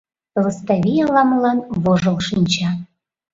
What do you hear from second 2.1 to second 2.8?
шинча.